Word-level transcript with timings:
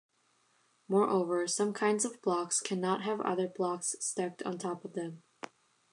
Moreover, 0.87 1.45
some 1.47 1.73
kinds 1.73 2.05
of 2.05 2.23
blocks 2.23 2.59
cannot 2.59 3.03
have 3.03 3.21
other 3.21 3.47
blocks 3.47 3.95
stacked 3.99 4.41
on 4.41 4.57
top 4.57 4.83
of 4.83 4.93
them. 4.93 5.21